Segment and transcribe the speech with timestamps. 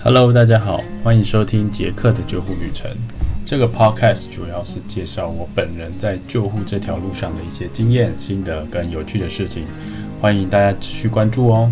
[0.00, 2.88] Hello，大家好，欢迎收听杰克的救护旅程。
[3.44, 9.64] 这个 Podcast 主要是介绍我本人在救护这条路上的一些经验、心得跟有趣的事情，
[10.20, 11.68] 欢迎大家持续关注哦。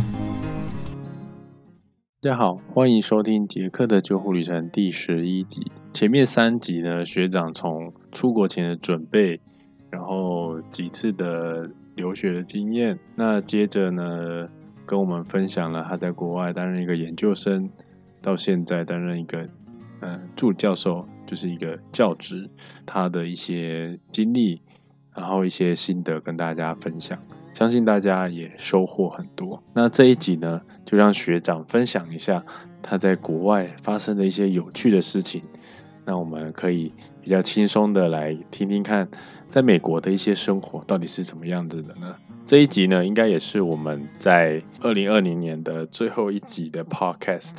[2.20, 5.70] 大家好，欢迎收听杰克的救护旅程第十一集。
[5.92, 9.40] 前面三集呢，学长从出国前的准备，
[9.88, 14.48] 然后几次的留学的经验，那接着呢，
[14.84, 17.70] 跟我们分享了他在国外担任一个研究生。
[18.26, 19.48] 到现在担任一个
[20.00, 22.50] 嗯助教授，就是一个教职，
[22.84, 24.60] 他的一些经历，
[25.14, 27.22] 然后一些心得跟大家分享，
[27.54, 29.62] 相信大家也收获很多。
[29.74, 32.44] 那这一集呢，就让学长分享一下
[32.82, 35.44] 他在国外发生的一些有趣的事情。
[36.04, 39.08] 那我们可以比较轻松的来听听看，
[39.50, 42.16] 在美国的一些生活到底是怎么样子的呢？
[42.44, 47.58] 这一集呢，应该也是我们在二零二零年的最后一集的 Podcast。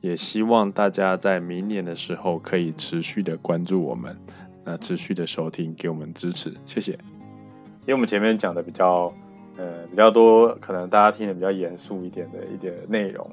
[0.00, 4.16] 也希望大家在明年的时候可以持续的关注我们，
[4.64, 6.92] 那持续的收听，给我们支持，谢谢。
[6.92, 9.12] 因为我们前面讲的比较，
[9.56, 13.28] 呃，比较多，可能大家听的比较严肃一点的一点内容，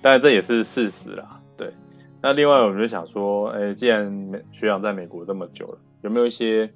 [0.00, 1.40] 当然这也是事实啦。
[1.56, 1.72] 对，
[2.20, 6.70] 那另外我们就想说，哎，既然学长在美国这么久了，有没有一些，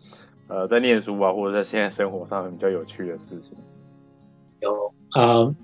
[0.48, 3.56] 呃，在念书啊，或者在现在生活上比较有趣的事情？
[4.60, 5.54] 有啊。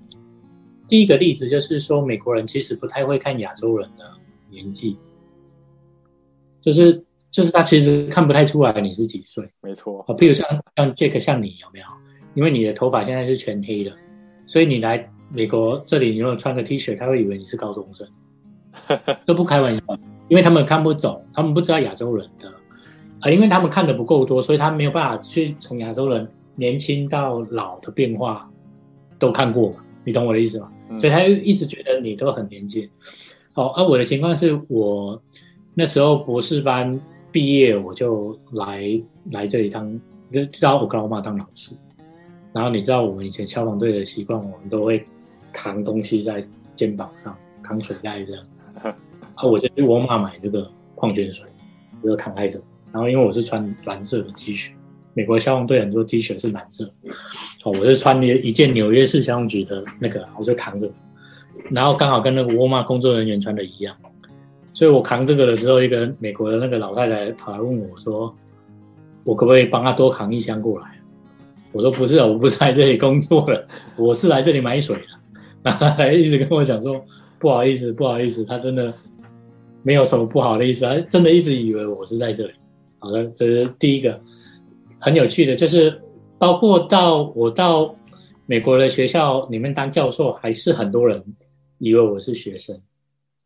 [0.87, 4.03] 第一个例子就是说，美国人其实不太会看亚洲人的
[4.49, 4.97] 年纪，
[6.61, 9.47] 就是就是他其实看不太出来你是几岁。
[9.61, 11.85] 没错啊，譬如像像 Jack 像你有没有？
[12.35, 13.91] 因为你的头发现在是全黑的，
[14.45, 18.07] 所以你来美国这里，你如果穿个 T 恤，他会以为你是高中生。
[19.25, 19.81] 这不开玩笑，
[20.29, 22.47] 因为他们看不懂，他们不知道亚洲人的
[23.19, 28.47] 啊，因为他们看的不够多，所以他没有办法去从亚洲人年轻到老的变化
[29.17, 29.77] 都看过嘛。
[30.07, 30.71] 你懂我的意思吗？
[30.97, 32.89] 所以他就一直觉得你都很年轻。
[33.55, 35.21] 哦，而我的情况是我
[35.73, 36.97] 那时候博士班
[37.29, 38.89] 毕业，我就来
[39.33, 39.99] 来这里当，
[40.31, 41.73] 就知道我跟我妈当老师。
[42.53, 45.05] 然后你知道我们以前消防队的习惯，我们都会
[45.51, 46.41] 扛东西在
[46.73, 48.61] 肩膀上，扛水袋这样子。
[49.35, 51.45] 啊，我就去沃尔玛买这个矿泉水，
[52.01, 52.61] 我就扛在着。
[52.93, 54.71] 然后因为我是穿蓝色的 T 恤。
[55.17, 56.85] 美国消防队很多 T 恤是蓝色，
[57.65, 60.87] 哦，我是穿一一件纽约市消防局的那个，我就扛着，
[61.71, 63.97] 然后刚好跟那个沃尔玛工作人员穿的一样，
[64.75, 68.31] 所以我扛这个的时候，一个美国的那个老太太跑来问我说
[69.25, 70.99] ：“我可不可以帮他多扛一箱过来？”
[71.73, 73.67] 我说：“不是，我不是来这里工作的，
[73.97, 75.01] 我是来这里买水的。”
[75.63, 77.03] 然后还一直跟我讲说
[77.39, 78.93] ：“不好意思，不好意思，他真的
[79.81, 82.53] 没有什么不好的意思，他真的一直以为我是在这里。”
[82.99, 84.21] 好的，这是第一个。
[84.99, 86.01] 很有趣的，就是
[86.37, 87.93] 包括到我到
[88.45, 91.23] 美国的学校里面当教授，还是很多人
[91.77, 92.79] 以为我是学生。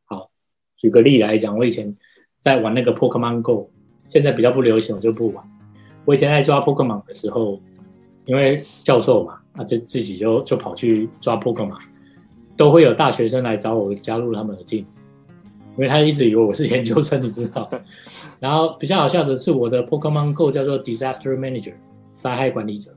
[0.06, 0.30] 好，
[0.78, 1.96] 举个例来讲，我以前
[2.40, 3.70] 在玩那个 Pokemon Go，
[4.08, 5.44] 现在比较不流行，我就不玩。
[6.06, 7.60] 我以前在抓 Pokemon 的时候，
[8.26, 11.78] 因为教授嘛，啊，就自己就就跑去抓 Pokemon，
[12.56, 14.86] 都会有大学生来找我加入他们的 team，
[15.78, 17.70] 因为他一直以为我是研究生，你知道。
[18.40, 21.74] 然后比较好笑的是，我的 Pokemon Go 叫做 Disaster Manager，
[22.18, 22.92] 灾害管理者。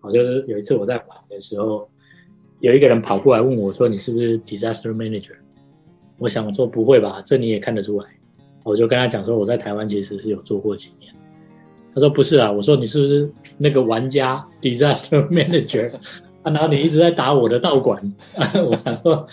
[0.00, 1.88] 好，就是有一次我在玩的时候，
[2.60, 5.36] 有一个人跑过来问我说：“你是不是 Disaster Manager？”
[6.18, 8.06] 我想说不会吧，这你也看得出来。
[8.64, 11.14] 我就跟他讲说我在台湾其实是有做过几年。
[11.94, 15.92] 他说不是啊，我说你是不是那个玩家 Disaster Manager？
[16.42, 18.00] 啊，然后你一直在打我的道馆。
[18.54, 19.26] 我想说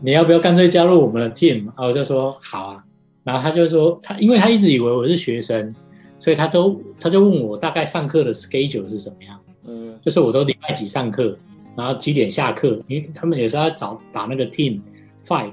[0.00, 1.68] 你要不要干脆加入我们的 team？
[1.70, 2.82] 啊，我就说好啊。
[3.24, 5.74] 然后他就说，他因为他一直以为我是学生，
[6.18, 9.36] 所以他都他就问我大概上课的 schedule 是什么样，
[9.66, 11.36] 嗯，就是我都礼拜几上课，
[11.76, 14.80] 然后几点下课，因为他们也是要找打那个 team
[15.26, 15.50] fight。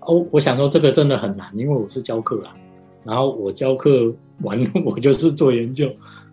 [0.00, 2.56] 哦，我想说这个真的很难，因为我是教课啊，
[3.04, 4.12] 然后我教课
[4.42, 5.88] 完 我就是做研究，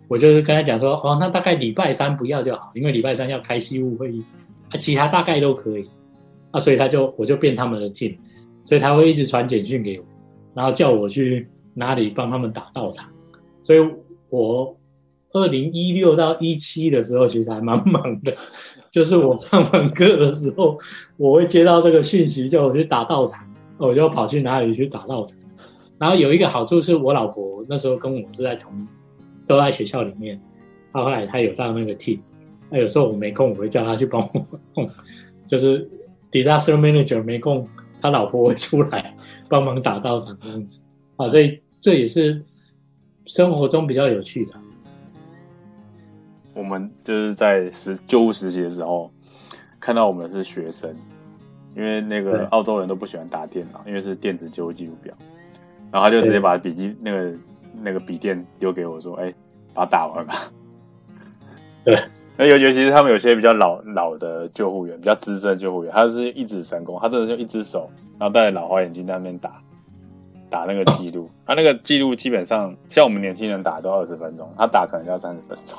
[0.08, 4.24] 我就是跟他讲说，哦，那大概礼拜三不要就好，因为礼拜三要开西务会议，
[4.70, 5.88] 啊，其他大概都可以，
[6.54, 8.16] 啊，所以他就我就变他们的 team，
[8.62, 10.06] 所以他会一直传简讯给我。
[10.54, 13.10] 然后叫我去哪里帮他们打道场，
[13.60, 13.80] 所以
[14.30, 14.76] 我
[15.32, 18.32] 二零一六到一七的时候其实还蛮忙的，
[18.92, 20.78] 就是我上完课的时候，
[21.16, 23.44] 我会接到这个讯息叫我去打道场，
[23.78, 25.36] 我就跑去哪里去打道场。
[25.98, 28.86] 然后有一个好处是我老婆那时候跟我是在同
[29.44, 30.40] 都在学校里面，
[30.92, 32.20] 她后来她有到那个 team，
[32.70, 34.20] 那有时候我没空，我会叫她去帮
[34.74, 34.88] 我，
[35.48, 35.90] 就是
[36.34, 37.66] disaster manager 没空，
[38.02, 39.14] 他老婆会出来。
[39.46, 40.80] 帮忙打道场这样子，
[41.16, 42.42] 啊，所以这也是
[43.26, 44.54] 生活中比较有趣的。
[46.54, 49.12] 我们就是在实救护实习的时候，
[49.78, 50.96] 看到我们是学生，
[51.76, 55.14] 因为那对个澳洲人都不喜欢打电脑，因为是电子旧记录表，
[55.92, 57.34] 然后他就直接把笔记那个
[57.74, 59.32] 那个笔电丢给我说：“哎、
[59.74, 60.34] 把它打完吧。”
[61.84, 62.02] 对，
[62.36, 67.88] 那尤尤其是他们有些比较老老的救护员，比较资深的救护员，他是一指神功，他真的就一只手，
[68.18, 69.62] 然后戴着老花眼镜在那边打
[70.50, 75.78] 打那个记录， 他、那个记录基本上像我们年轻人打都二十分钟，他打可能要三十分钟，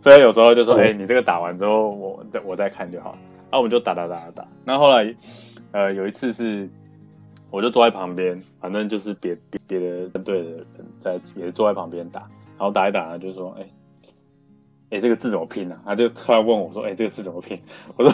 [0.00, 3.16] 所以有时候就说：“哦哎、你这个打完之后，我再我再看就好。”
[3.52, 4.48] 然后我们就打打打打打。
[4.64, 5.14] 那后来，
[5.72, 6.68] 呃，有一次是
[7.50, 10.66] 我就坐在旁边，反正就是别别别的队的人
[10.98, 12.22] 在也是坐在旁边打，
[12.58, 13.66] 然后打一打，就说：“哎、
[14.92, 17.60] 哎、这个字怎么拼呢、啊？”他就突然问我说：“哎、这个字怎么拼？”
[17.96, 18.12] 我说：“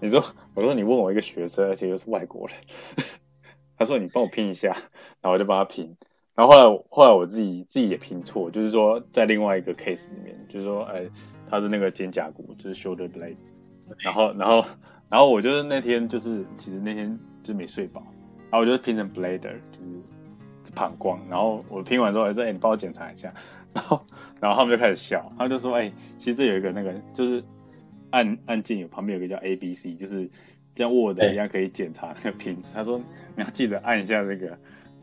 [0.00, 0.22] 你说，
[0.54, 2.56] 我说你问我一个学生，而且又是外国人。
[3.76, 4.68] ”他说：“你帮我拼一下。”
[5.20, 5.96] 然后我就帮他拼。
[6.34, 11.06] 然后后来后来我自己自己也拼错，就是说在另外一个 case 里面，就是说，哎，
[11.46, 13.36] 他是那个肩胛骨，就是 shoulder blade。
[13.98, 14.64] 然后然后
[15.08, 18.02] 然后我就是那天就是其实那天就没睡饱，
[18.50, 19.40] 然后我就拼成 blader，
[19.72, 19.80] 就
[20.64, 21.20] 是膀胱。
[21.28, 23.34] 然后我拼完之后，还说：“哎，你帮我检查一下。”
[23.74, 24.04] 然后
[24.40, 27.42] 然后他们就开始笑，他们就说：“哎，其实这有一个那个就是
[28.10, 30.28] 按按键有旁边有个叫 A B C，就是
[30.74, 32.98] 像 Word 一样可以检查那个拼字。”他说
[33.36, 34.56] ：“你要记得按一下这个。”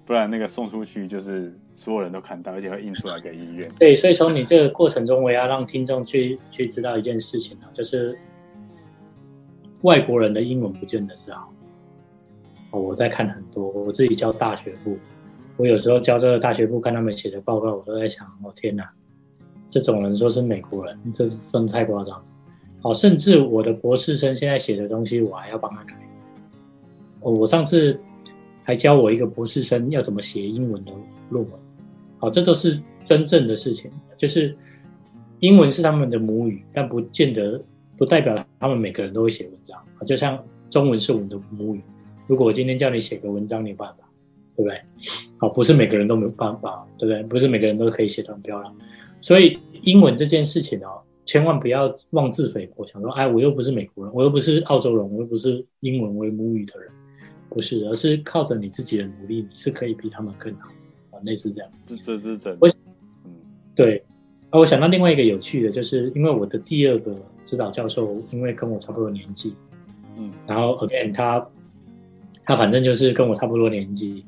[0.08, 3.70] 不然那个送出去就是所有人都看到，而且会印出来给医院。
[3.78, 8.18] 对，所以从你这个过程中，我也要让听众去去知道一件事情啊，就是
[9.82, 11.54] 外国人的英文不见得是好。
[12.72, 14.98] 哦，我在看很多，我自己教大学部，
[15.58, 18.90] 我有时候教这个大学部，看他们写的报告，我都在想，哦天哪，
[19.70, 22.24] 这种人说是美国人，这真的太夸张。
[22.82, 25.96] 好，甚至我的博士生现在写的东西，我还要帮他改。
[27.22, 28.00] 哦，我上次
[28.64, 30.92] 还教我一个博士生要怎么写英文的
[31.30, 31.60] 论文。
[32.20, 34.56] 好，这都是真正的事情，就是
[35.40, 37.62] 英文是他们的母语，但不见得
[37.98, 39.78] 不代表他们每个人都会写文章。
[40.06, 41.82] 就像中文是我们的母语，
[42.28, 44.08] 如果我今天叫你写个文章，你有办法，
[44.56, 44.82] 对不对？
[45.38, 47.24] 好，不是每个人都没有办法，对不对？
[47.24, 48.76] 不是每个人都可以写得很漂亮。
[49.22, 56.90] 所以英文这件事情哦，千万不要妄自菲薄，想说，哎，我又不是美国人，我又不是澳洲人，我又不是英文为母语的人，
[57.50, 60.70] 不是，而是靠着你自己的努力，你是可以比他们更好
[61.12, 61.72] 啊，类似这样。
[61.86, 62.68] 这这这是真我。
[62.70, 62.76] 嗯
[63.76, 64.04] 对，
[64.50, 69.54] 啊，我想到另外一个有趣的，就是因为我的第二个指导教授，因为跟我差不多年纪，
[70.18, 71.48] 嗯然后 again 他
[72.46, 74.26] 他反正就是跟我差不多年纪，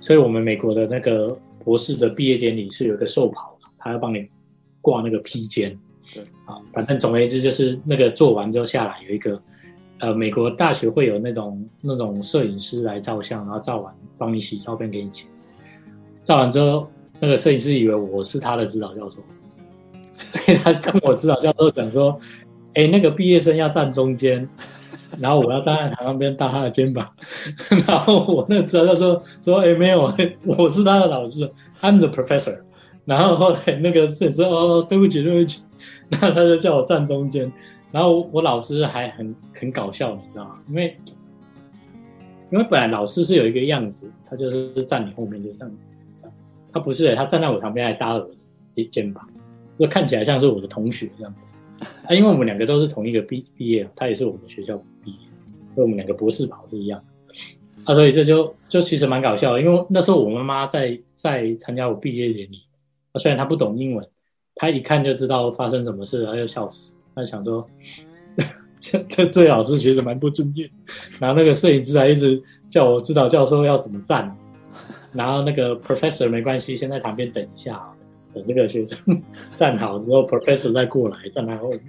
[0.00, 3.53] 所以我们美国的那个博士的毕业典礼是有一个寿袍的，
[3.84, 4.26] 他要帮你
[4.80, 5.78] 挂那个披肩。
[6.12, 9.40] 对，啊，反正总而言之就是那个做完之后下来有一个，
[9.98, 15.28] 呃，美国大学会有那种那种摄影师来照相，然后照完帮你洗照片给你钱。
[16.24, 16.88] 照完之后，
[17.20, 19.16] 那个摄影师以为我是他的指导教授，
[20.16, 22.18] 所以他跟我指导教授讲说
[22.74, 24.48] ：“哎，那个毕业生要站中间，
[25.18, 27.08] 然后我要站在他那边搭他的肩膀。
[27.86, 30.12] ”然后我那个指导教授说：“哎，没有，
[30.44, 32.60] 我是他的老师，I'm the professor。”
[33.04, 35.62] 然后后来那个摄影师哦，对不起，对不起，
[36.08, 37.50] 然后他就叫我站中间。
[37.90, 40.58] 然后我老师还很很搞笑，你知道吗？
[40.68, 40.96] 因为
[42.50, 45.70] 因为本来老师是有一个样子，他就是站你后面，就像。
[46.72, 48.30] 他不是、他站在我旁边还搭了我
[48.74, 49.24] 的肩膀，
[49.78, 51.52] 就看起来像是我的同学这样子。
[51.78, 55.18] 啊，因为我们两个都是同一个毕毕业，他也是我们学校毕业，
[55.72, 57.00] 所以我们两个博士跑是一样。
[57.84, 62.60] 啊，所以这就就其实蛮搞笑的，因为那时候我妈妈在在参加我毕业典礼，
[63.18, 64.06] 虽然他不懂英文，
[64.54, 67.66] 他一看就知道发生什么事，他就笑死，他想说，
[68.80, 70.70] 这这这老师其实蛮不专业。
[71.18, 74.36] 然后那个摄影师还一直叫我指导教授要怎么站，
[75.12, 77.80] 然后那个 professor 没关系，先在旁边等一下，
[78.34, 79.22] 等这个学生
[79.54, 81.80] 站好之后，professor 再过来站在后面。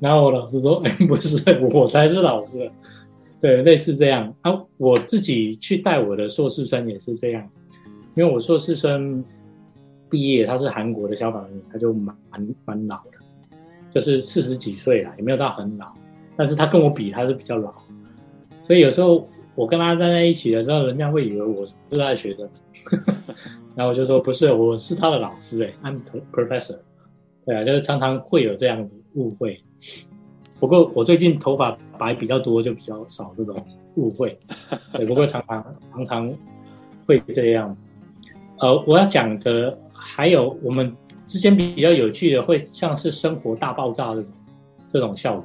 [0.00, 1.36] 然后我老师说：“哎，不是，
[1.72, 2.70] 我才是老师。”
[3.42, 4.52] 对，类似这样啊。
[4.76, 7.48] 我自己去带我的硕士生也是这样，
[8.16, 9.24] 因为我硕士生
[10.10, 12.16] 毕业，他是韩国的消防员，他就蛮
[12.64, 13.18] 蛮老的，
[13.90, 15.92] 就是四十几岁了，也没有到很老，
[16.36, 17.72] 但是他跟我比，他是比较老，
[18.62, 22.48] 所以有时候我跟他站在一起的时候，人家会以为我是他的学生，
[23.74, 26.00] 然后我就说不是，我是他的老师、欸，哎，I'm
[26.32, 26.78] professor。
[27.44, 29.58] 对啊，就是常常会有这样的误会。
[30.60, 34.38] 不过我最近头发白比较多，就比较少这种误会。
[34.92, 36.34] 对，不过常常常常
[37.06, 37.74] 会这样。
[38.58, 40.94] 呃，我要讲的还有我们
[41.26, 44.32] 之间比较有趣的，会像是生活大爆炸这种
[44.88, 45.44] 这种效果，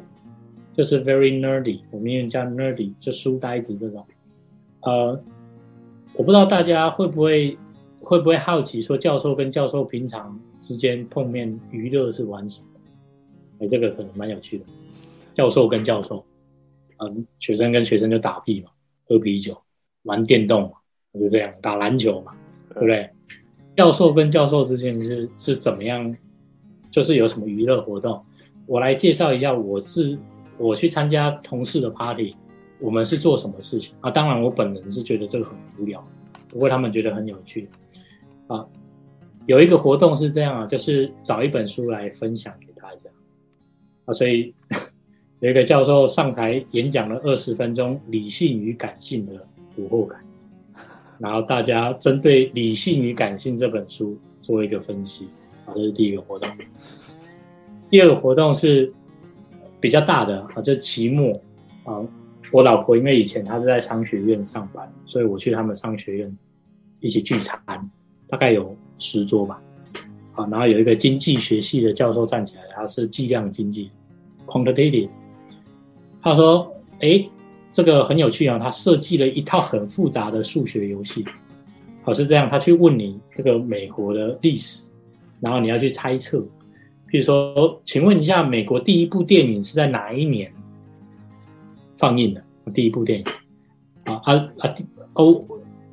[0.72, 4.06] 就是 very nerdy，我们英文叫 nerdy，就书呆子这种。
[4.82, 5.20] 呃，
[6.14, 7.58] 我不知道大家会不会
[8.00, 12.68] 会不会好奇，说教授跟教授平常之间碰面娱乐是玩什么？
[13.60, 14.66] 哎，这个可能蛮有趣的。
[15.34, 16.24] 教授跟教授，
[17.00, 18.70] 嗯，学生跟学生就打屁嘛，
[19.08, 19.58] 喝啤酒，
[20.04, 20.72] 玩电动嘛，
[21.20, 22.34] 就这样打篮球嘛，
[22.74, 23.10] 对不对？
[23.76, 26.16] 教授跟教授之间是是怎么样？
[26.92, 28.24] 就是有什么娱乐活动？
[28.68, 30.18] 我来介绍一下，我是
[30.58, 32.36] 我去参加同事的 party，
[32.80, 34.12] 我们是做什么事情啊？
[34.12, 36.08] 当然，我本人是觉得这个很无聊，
[36.50, 37.68] 不过他们觉得很有趣
[38.48, 38.66] 啊。
[39.48, 43.10] 有一个活动是这样啊，就是找一本书来分享给大家
[44.06, 44.14] 啊。
[44.14, 44.54] 所以
[45.42, 49.34] 有一个教授上台演讲了二十分钟《理性与感性的
[49.76, 50.22] 读后感》，
[51.20, 55.28] 然后大家针对《理性与感性》这本书做一个分析
[55.66, 56.50] 啊，这是第一个活动。
[57.90, 58.92] 第二个活动是
[59.80, 61.40] 比较大的啊，就期末
[61.84, 62.02] 啊。
[62.52, 66.38] 我老婆因为以前她是在商学院上班，所以我去他们商学院
[67.00, 67.60] 一起聚餐，
[68.28, 69.62] 大概有十桌吧。
[70.34, 73.92] 啊，然后有一个经济学系的教授站起来，他是计量经济
[74.48, 75.10] （quantitative）。
[76.22, 77.24] 他说：“哎，
[77.74, 81.26] 这个很有趣啊，他设计了一套很复杂的数学游戏。
[82.04, 84.88] 好是这样，他去问你这个美国的历史，
[85.42, 86.42] 然后你要去猜测。”
[87.08, 90.52] 比如说，请问一下，美国第一部电影是在哪一年
[91.96, 92.44] 放映的？
[92.74, 93.26] 第一部电影
[94.06, 94.76] 啊啊啊！
[95.14, 95.44] 哦，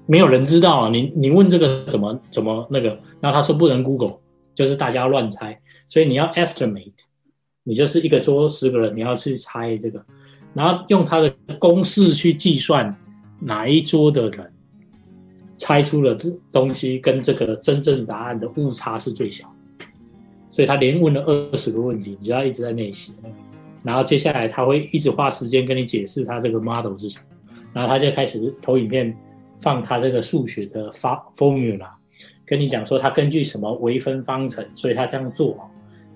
[0.06, 0.88] 没有人知道啊。
[0.88, 2.88] 你你问这个怎么怎么那个？
[3.20, 4.16] 然后他说不能 Google，
[4.54, 5.60] 就是大家乱猜。
[5.88, 6.92] 所以你要 estimate，
[7.64, 10.02] 你就是一个桌十个人，你要去猜这个，
[10.54, 12.94] 然后用他的公式去计算
[13.38, 14.52] 哪一桌的人
[15.56, 19.50] 猜出了这东西跟这个真正答案的误差是最小。
[20.50, 23.12] 所以他连问了二十个问题，你知道一直在那里写。
[23.22, 23.34] 那个，
[23.82, 27.24] 然后接下来他会一直花时间跟你解释他这个 model 是什么，
[27.72, 29.16] 然后他就开始投影片
[29.60, 31.88] 放他这个数学的发 formula，
[32.44, 35.56] 跟你讲说他根据什么微分方程，所以他这样做，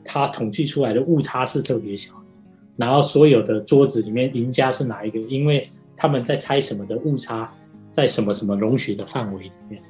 [0.04, 2.12] 他统计出来的误差是特别小，
[2.76, 5.18] 然后所有的桌子里面赢家是哪一个？
[5.20, 7.52] 因为他们在猜什么的误差
[7.90, 9.80] 在什么什么容许的范围里面，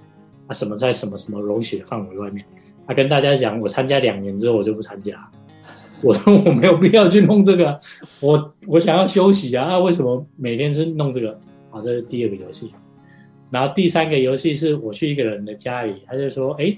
[0.47, 2.45] 啊什么在什么什么容许的范围外面。
[2.87, 5.19] 他跟大家讲，我参加两年之后我就不参加。
[6.03, 7.79] 我说我没有必要去弄这个，
[8.21, 9.67] 我我想要休息啊。
[9.69, 11.31] 那为什么每天是弄这个？
[11.71, 12.71] 啊，这是第二个游戏。
[13.51, 16.77] 然后第三个游戏是我去一个人的家里，他就说：“哎，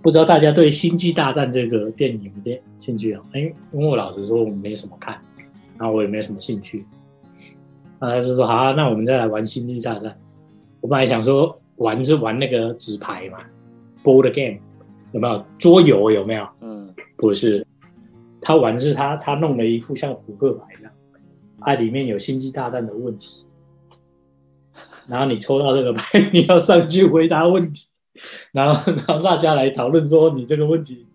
[0.00, 3.40] 不知道大家对《星际大战》这个电影有没有兴趣啊？”哎，
[3.72, 5.20] 因为我老实说，我没什么看，
[5.76, 6.86] 然后我也没什么兴趣。
[8.00, 10.10] 那他就说：“好啊，那我们再来玩《星际大战》。”
[10.80, 13.38] 我本来想说玩是玩那个纸牌嘛。
[14.04, 14.60] Board game
[15.12, 16.10] 有没有桌游？
[16.10, 16.48] 有没有？
[16.60, 17.66] 嗯，不是，
[18.40, 20.92] 他玩的是他他弄了一副像扑克牌一样，
[21.60, 23.44] 它里面有星际大战的问题，
[25.08, 27.88] 然后你抽到这个牌，你要上去回答问题，
[28.52, 31.06] 然后然后大家来讨论说你这个问题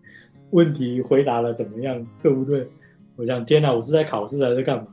[0.50, 2.68] 问题回答了怎么样，对不对？
[3.16, 4.86] 我想天哪，我是在考试还是干嘛？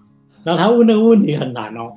[0.43, 1.93] 然后他问那个问题很难哦，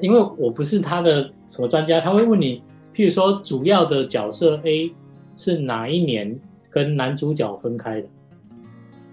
[0.00, 2.62] 因为我不是他的什么专家，他会问你，
[2.94, 4.94] 譬如说主要的角色 A。
[5.40, 6.36] 是哪一年
[6.68, 8.08] 跟男主角分开的？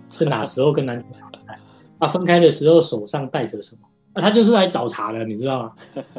[0.09, 1.55] 是哪时候跟男主角分开？
[1.99, 3.87] 他分开的时候手上带着什么？
[4.13, 5.73] 啊，他就是来找茬的，你知道吗？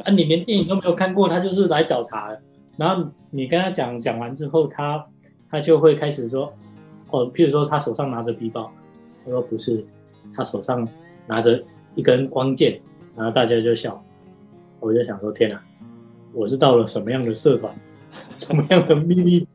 [0.04, 2.40] 啊，你连电影都没有看过，他就是来找茬的。
[2.76, 5.06] 然后你跟他讲讲完之后，他
[5.50, 6.52] 他就会开始说，
[7.10, 8.70] 哦，譬如说他手上拿着皮包，
[9.24, 9.84] 他说不是，
[10.34, 10.86] 他手上
[11.26, 11.62] 拿着
[11.94, 12.80] 一根光剑，
[13.16, 14.02] 然后大家就笑。
[14.78, 15.64] 我就想说，天啊，
[16.32, 17.74] 我是到了什么样的社团，
[18.36, 19.48] 什么样的秘密？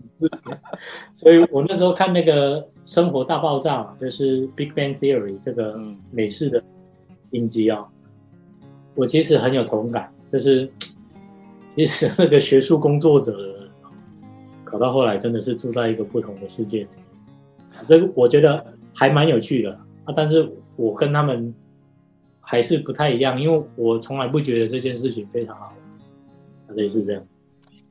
[1.13, 5.79] 所以我那时候看那个《生活大爆炸》嘛，就是《Big Bang Theory》这个
[6.11, 6.61] 美式的
[7.31, 7.87] 影集啊，
[8.95, 10.11] 我其实很有同感。
[10.31, 10.71] 就是
[11.75, 13.69] 其实这个学术工作者
[14.63, 16.87] 搞到后来真的是住在一个不同的世界，
[17.87, 19.71] 这个我觉得还蛮有趣的
[20.05, 20.13] 啊。
[20.15, 21.53] 但是我跟他们
[22.39, 25.73] 还是不太一样，因为我从来不觉得这件事情非常好，
[26.69, 27.23] 类似这样。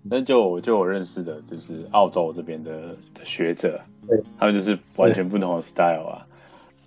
[0.03, 6.27] 那就就我认识的，就是澳洲这边的学者，对，他们就是完全不同的 style 啊，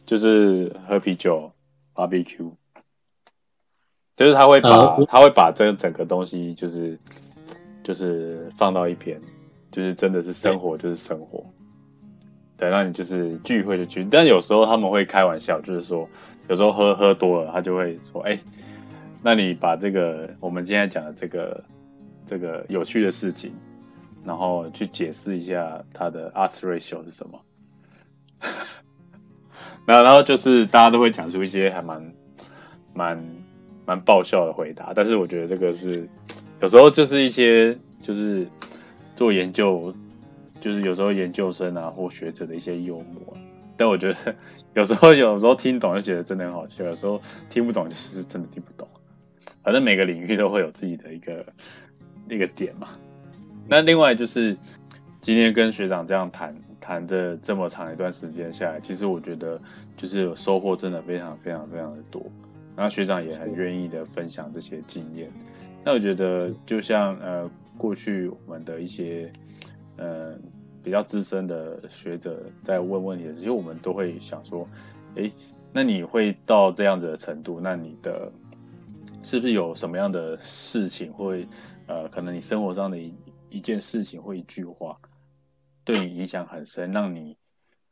[0.06, 1.52] 就是喝啤酒、
[1.94, 2.52] barbecue，
[4.16, 7.00] 就是他会把他会把这整个东西就是
[7.84, 9.22] 就是放到一边，
[9.72, 11.46] 就是真的是生活就是生活，
[12.58, 16.10] 对，那你就是聚会就聚，但有时候他们会开玩笑，就是说
[16.48, 18.40] 有时候喝喝多了，他就会说，哎，
[19.22, 21.64] 那你把这个我们今天讲的这个。
[22.26, 23.54] 这个有趣的事情，
[24.24, 27.42] 然后去解释一下它的 a r t ratio 是什么。
[29.86, 32.14] 那然后就是大家都会讲出一些还蛮
[32.94, 33.43] 蛮
[33.86, 36.08] 蛮爆笑的回答，但是我觉得这个是
[36.62, 38.48] 有时候就是一些就是
[39.16, 39.94] 做研究，
[40.60, 43.38] 就是有时候研究生啊或学者的一些幽默。
[43.76, 44.36] 但我觉得
[44.74, 48.88] 有时候有时候听懂就觉得真的很好笑，有时候听不懂就是真的听不懂。
[49.64, 51.46] 反正每个领域都会有自己的一个
[52.30, 52.90] 一个点嘛。
[53.68, 54.58] 那另外就是
[55.22, 59.60] 今天跟学长这样谈谈的这么长一段时间下来，其实我觉得
[59.98, 62.24] 就是有收获，真的非常非常非常的多。
[62.76, 65.32] 然后学长也很愿意的分享这些经验。
[65.84, 69.32] 那我觉得就像呃过去我们的一些
[69.98, 70.38] 呃
[70.82, 74.68] 比较资深的学者在问问题的时候，我们都会想说，
[75.16, 75.32] 哎，
[75.72, 78.32] 那你会到这样子的程度，那你的
[79.24, 81.48] 是不是有什么样的事情会
[81.88, 83.14] 呃可能你生活上的一
[83.50, 84.98] 一件事情或一句话
[85.84, 87.38] 对你影响很深，让你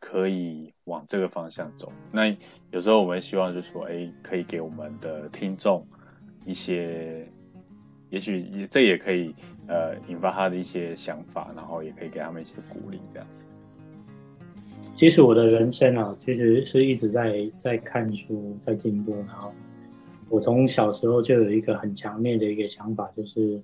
[0.02, 1.90] 可以往这个方向走？
[2.12, 2.36] 那
[2.72, 5.88] 有时候我们希望就是说，哎，可以给我们的听众
[6.46, 7.26] 一些。
[8.10, 9.34] 也许也这也可以
[9.70, 13.46] 呃引发他的一些想法，然后也可以给他们一些鼓励，这样子。
[14.92, 19.16] 其实我的人生啊，其实是一直在在看书，在进步。
[19.26, 19.54] 然后
[20.28, 23.62] 我从小时候就有一个很强烈的一个想法，就是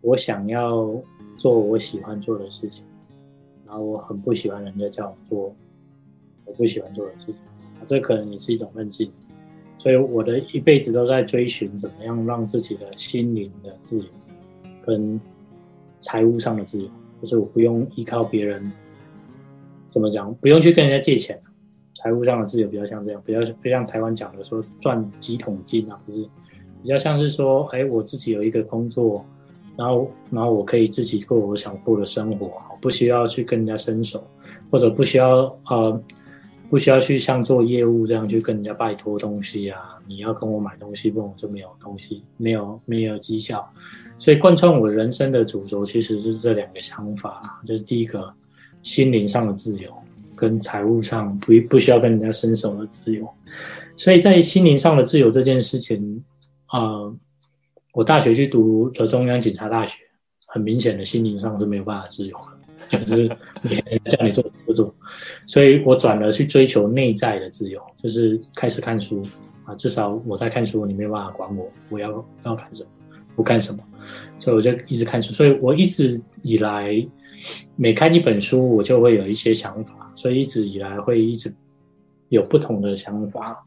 [0.00, 0.92] 我想要
[1.36, 2.84] 做我喜欢做的事情，
[3.70, 5.54] 然后我很不喜欢人家叫我做
[6.44, 7.36] 我不喜欢做的事情。
[7.86, 9.08] 这可能也是一种任性。
[9.78, 14.08] 所以我的一辈子都在追寻怎么样让自己的心灵的自由，
[14.82, 15.18] 跟
[16.00, 18.70] 财务上的自由，就是我不用依靠别人，
[19.88, 20.34] 怎么讲？
[20.34, 21.40] 不用去跟人家借钱，
[21.94, 26.28] 财务上的自由比较像这样，比较不像台湾讲的说赚几桶金啊，不是，
[26.82, 29.24] 比较像是说，哎，我自己有一个工作，
[29.76, 34.22] 然后然后我可以自己过我想过的生活，不需要去跟人家伸手，
[34.70, 36.02] 或者不需要呃。
[36.70, 39.98] 不需要去像做业务这样去跟人家拜托东西啊！
[40.06, 43.68] 你要跟我买东西，不然我就没有东西，没有没有绩效。
[44.18, 48.32] 所以贯穿我人生的主轴其实是这两个想法，就是第一个
[48.84, 49.92] 心灵上的自由，
[50.36, 53.28] 跟财务上不不需要跟人家伸手的自由。
[53.96, 56.24] 所以在心灵上的自由这件事情，
[56.66, 57.12] 啊，
[57.92, 59.98] 我大学去读了中央警察大学，
[60.46, 62.36] 很明显的心灵上是没有办法自由。
[62.88, 63.28] 就是
[63.62, 64.92] 别人叫你做不做，
[65.46, 69.22] 所以我转而去追求内在的自由，就是开始看书
[69.66, 69.74] 啊。
[69.74, 72.90] 至少我在看书，你没有办法管我，我要要看什么，
[73.36, 73.84] 不看什么，
[74.38, 75.30] 所以我就一直看书。
[75.30, 77.06] 所以我一直以来
[77.76, 81.54] 每看一本书，我就会有一些想法，所以一直以来会一直
[82.30, 83.62] 有不同的想法。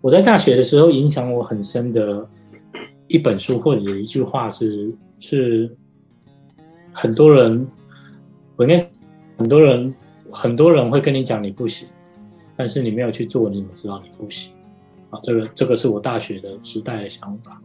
[0.00, 2.28] 我在大学的时候，影响我很深的
[3.10, 5.76] 一本书或者一句话是是
[6.92, 7.66] 很多人。
[8.56, 8.78] 我应该
[9.38, 9.94] 很多人
[10.30, 11.88] 很多人会跟你讲你不行，
[12.56, 14.52] 但是你没有去做，你怎么知道你不行？
[15.08, 17.60] 啊，这个这个是我大学的时代的想法。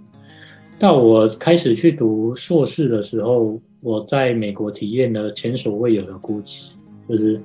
[0.79, 6.71] 到我开始去读硕士的时候，我在美国体验了前所未有的孤寂，
[7.09, 7.37] 就是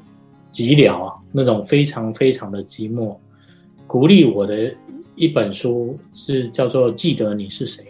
[0.52, 3.16] 寂寥啊，那种非常非常的寂寞。
[3.86, 4.72] 鼓励我的
[5.16, 7.84] 一本书是叫做《记得你是谁》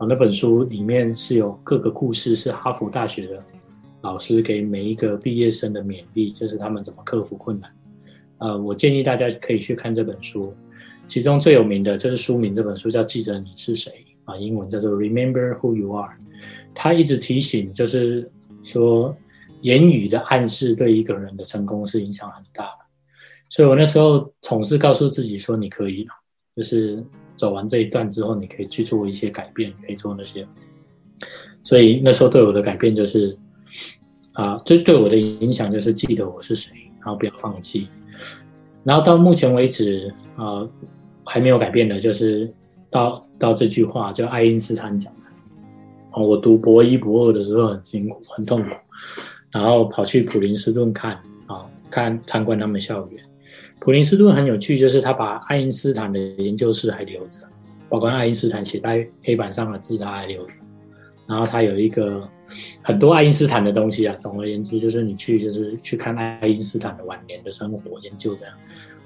[0.00, 3.44] 啊，那本书里面是有各个故事，是哈佛大学的。
[4.00, 7.70] 老师给每一个毕业生的勉励，就是他们怎么克服困难。
[8.38, 10.54] 呃，我建议大家可以去看这本书，
[11.06, 13.92] 其中最有名的就是书名这本书叫《记者你是谁》
[14.32, 16.16] 啊，英文叫做 Remember Who You Are。
[16.74, 18.32] 他一直提醒，就是
[18.62, 19.14] 说
[19.60, 22.86] 言语的暗示对一个人的成功是影响很大的。
[23.50, 26.08] 所以我那时候总是告诉自己说，你可以，
[26.56, 27.04] 就是
[27.40, 30.46] 走完这一段之后，你可以去做一些改变，可以做那些。
[31.64, 33.36] 所以那时候对我的改变就是。
[34.32, 37.88] 啊，这对我的影响就是记得我是谁，然后不要放弃。
[38.84, 40.66] 然后到目前为止，啊，
[41.24, 42.50] 还没有改变的，就是
[42.88, 45.20] 到到这句话，就爱因斯坦讲的。
[46.12, 48.68] 哦，我读博一、博二的时候很辛苦、很痛苦，
[49.50, 53.22] 然后跑去普林斯顿看，啊，看参观他们校园。
[53.80, 57.40] 普林斯顿很有趣，就是他把爱因斯坦的研究室还留着，
[57.88, 60.52] 包括爱因斯坦写在黑板上的字，他还留着。
[61.26, 62.28] 然后他有一个
[62.82, 64.14] 很多爱因斯坦的东西啊。
[64.20, 68.54] 总而言之，就是你去就是去看爱因斯坦的晚年的生活研究这样。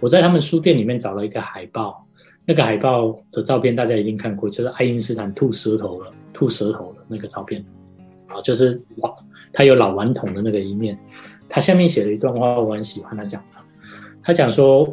[0.01, 2.05] 我在他们书店里面找了一个海报，
[2.45, 7.65] 那个海报的照片大家一定看过，就是爱因斯坦吐舌头了，吐舌头的那个照片。
[8.27, 9.15] 啊，就是哇，
[9.53, 10.99] 他有老顽童的那个一面。
[11.49, 13.59] 他下面写了一段话，我很喜欢他讲的。
[14.25, 14.93] 他讲说：“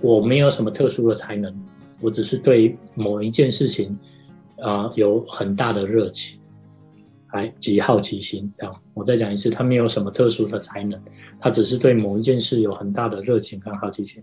[0.00, 1.54] 我没有什么特殊的才能，
[2.00, 3.96] 我只是对某一件事情
[4.60, 6.40] 啊有很大的热情。”
[7.32, 11.00] 还极好奇心，这样我再讲一次，他没有什么特殊的才能，
[11.38, 14.20] 他只是对某一件事有很大的热情跟好奇心。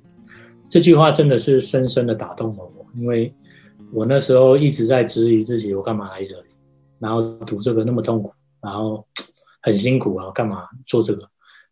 [0.67, 3.33] 这句话真的是深深的打动了我，因为
[3.93, 6.49] 我那时候一直在质疑自己，我干嘛来这里，
[6.99, 9.07] 然后读这个那么痛苦，然后
[9.63, 11.25] 很辛苦啊，干嘛做这个？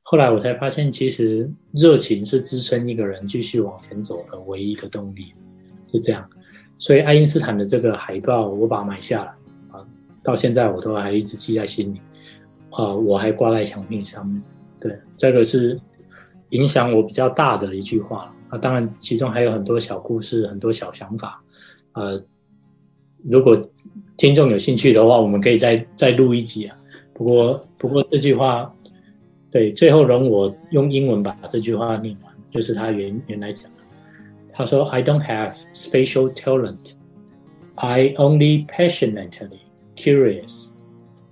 [0.07, 5.33] 后来我才发现，其实热情是支撑一个人继续往前走的唯一的动力，
[5.91, 6.23] 是这样。
[6.77, 9.31] 所以爱因斯坦的这个海报，我把它买下来
[9.71, 9.83] 啊，
[10.21, 11.99] 到现在我都还一直记在心里
[12.69, 14.39] 啊，我还挂在墙壁上面。
[14.79, 15.79] 对，这个是
[16.49, 18.59] 影响我比较大的一句话啊。
[18.59, 21.43] 当然，其中还有很多小故事，很多小想法。
[21.93, 22.23] 呃，
[23.23, 23.59] 如果
[24.17, 26.77] 听众有兴趣的话，我们可以再再录一集啊。
[27.11, 28.71] 不过，不过这句话，
[29.55, 33.83] 对，最后容我用英文把这句话念完，就是他原原来讲的。
[34.51, 36.91] 他说：“I don't have special talent,
[37.75, 39.59] I only passionately
[39.95, 40.71] curious。”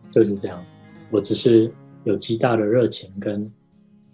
[0.09, 0.63] 就是这样，
[1.11, 1.69] 我只是
[2.05, 3.51] 有极大的热情跟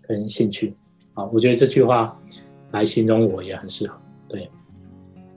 [0.02, 0.74] 跟兴趣。
[1.13, 2.19] 啊，我觉得这句话
[2.72, 3.95] 来形容我也很适合。
[4.28, 4.50] 对，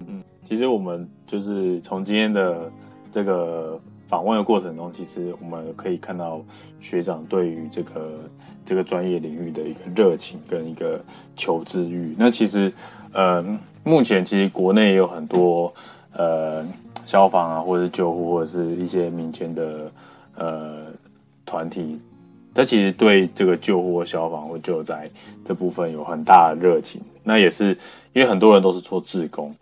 [0.06, 2.72] 嗯，其实我们就是从今天的
[3.10, 3.78] 这个。
[4.12, 6.44] 访问的过程中，其实我们可以看到
[6.82, 8.12] 学长对于这个
[8.62, 11.02] 这个专业领域的一个热情跟一个
[11.34, 12.14] 求知欲。
[12.18, 12.70] 那其实，
[13.14, 13.42] 呃，
[13.82, 15.72] 目前其实国内也有很多
[16.12, 16.62] 呃
[17.06, 19.90] 消防啊，或者是救护，或者是一些民间的
[20.36, 20.88] 呃
[21.46, 21.98] 团体，
[22.54, 25.10] 他其实对这个救护、消防或救灾
[25.46, 27.00] 这部分有很大的热情。
[27.24, 27.78] 那也是
[28.12, 29.56] 因为很多人都是做志工，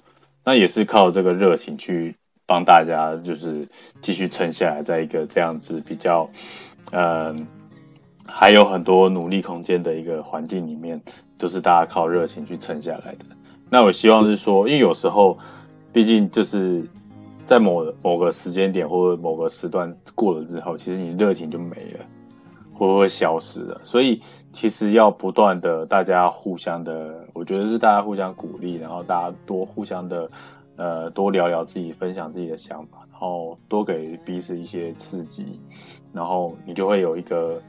[0.45, 2.17] 那也是靠这个热情去。
[2.51, 3.69] 帮大家就是
[4.01, 6.29] 继续撑下来，在一个这样子比较，
[6.91, 7.47] 嗯，
[8.27, 11.01] 还有很多努力空间的一个环境里面，
[11.39, 13.25] 都是大家靠热情去撑下来的。
[13.69, 15.39] 那我希望是说，因为有时候，
[15.93, 16.83] 毕竟就是
[17.47, 22.05] 在某某个时间点或者某个时段过了之后，其实你热情就没了，
[22.73, 23.81] 会不会消失了。
[23.85, 24.21] 所以
[24.53, 30.29] 其实要不断的大家互相的，我觉得是大家互相鼓励，然后大家多互相的。
[30.81, 35.61] 呃，多聊聊自己，分享自己的想法，然后多给彼此一些刺激，
[36.11, 37.63] 然后你就会有一个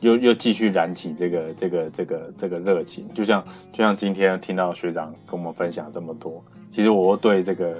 [0.00, 3.08] 又又继续燃起这个这个这个这个热情。
[3.14, 7.76] 就像就像今天听到学长跟我们分享这么多，其实我对这个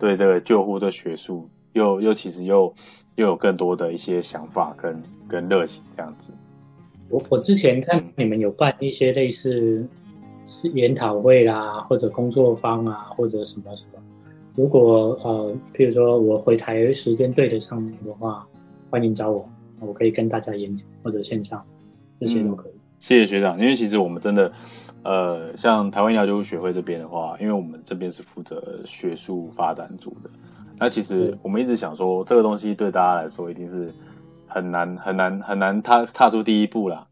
[0.00, 2.74] 对这个救护的学术又又其实又
[3.14, 6.32] 又有更多的一些想法跟跟热情这样子。
[7.08, 9.86] 我我之前看你们有办一些类似。
[10.46, 13.98] 是研讨会啦，或者工作坊啊，或者什么什么。
[14.54, 18.46] 如果呃，譬如说我回台时间对得上的话，
[18.90, 19.48] 欢迎找我，
[19.80, 21.64] 我可以跟大家演讲或者线上，
[22.18, 22.72] 这些都可以。
[22.98, 24.52] 谢谢学长，因为其实我们真的，
[25.02, 30.28] 呃，像台湾医疗救护学会这边的话，因为我们这边是负责学术发展组的，
[30.78, 33.92] 那其实我们一直想说，这个东西对大家来说一定是
[34.46, 37.06] 很难很难很难踏踏出第一步啦。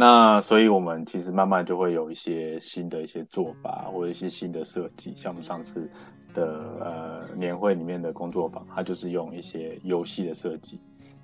[0.00, 5.12] 那所以，我们其实慢慢就会有一些新的一些做法，或者一些新的设计。
[5.16, 5.90] 像我们上次
[6.32, 6.46] 的
[6.80, 10.78] 呃年会里面的工作坊，它就是用一些游戏的设计。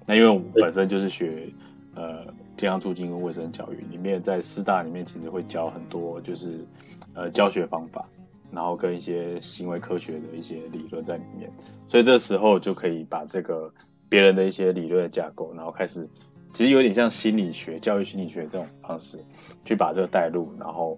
[0.04, 1.48] 那因为我们本身就是学
[1.94, 6.66] 呃健康促进跟卫生教育，里面在师大里面其实会教很多就是
[7.14, 8.04] 呃教学方法，
[8.50, 11.48] 然后跟一些行为科学的一些理论在里面。
[11.86, 13.72] 所以这时候就可以把这个
[14.08, 16.08] 别人的一些理论架构，然后开始。
[16.54, 19.18] 其实有点像心理学、教育心理学这种方式，
[19.64, 20.96] 去把这个带入，然后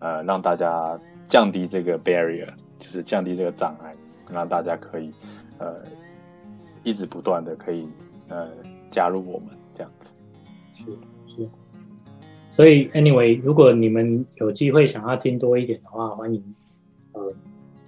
[0.00, 2.46] 呃让大家降低这个 barrier，
[2.78, 3.96] 就是降低这个障碍，
[4.30, 5.10] 让大家可以
[5.56, 5.76] 呃
[6.84, 7.88] 一直不断的可以
[8.28, 8.50] 呃
[8.90, 10.14] 加入我们这样子。
[10.74, 10.84] 是
[11.26, 11.48] 是。
[12.52, 16.54] 所以 anyway，如果你们有机会想要听多一点的话，欢迎
[17.12, 17.32] 呃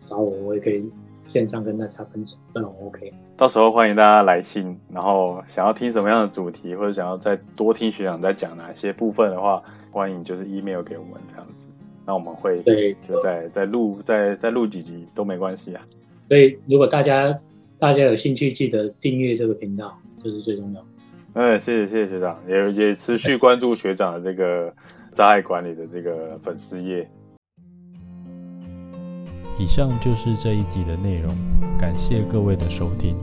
[0.06, 0.90] 找我，我也可以。
[1.30, 3.10] 线上跟大家分享，都很 OK。
[3.36, 11.68] 到时候欢迎大家来信，然后想要听什么样的主题，或者想要再多听学长在讲哪些部分的话，欢迎就是 email 给我们这样子。
[12.04, 15.82] 那我们会对，就再再录再再录几集都没关系啊。
[16.28, 17.38] 所以如果大家
[17.78, 20.84] 大家有兴趣，记得订阅这个频道，这是最重要。
[21.34, 24.74] 嗯，谢谢谢谢学长，也也持续关注学长的这个
[25.12, 27.08] 灾害管理的这个粉丝页。
[29.60, 31.36] 以上就是这一集的内容，
[31.78, 33.14] 感谢各位的收听。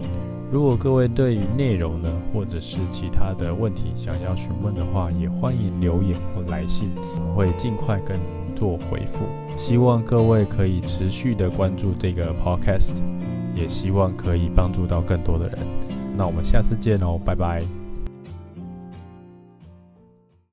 [0.52, 9.26] 如果各位对于内容呢，或者是其他的问题想要询问的话，也欢迎留言或来信，我们会尽快跟您做回复。
[9.58, 12.93] 希望各位可以持续的关注这个 podcast，
[13.56, 15.58] 也希望可以帮助到更多的人。
[16.15, 17.87] 那我们下次见哦，拜拜。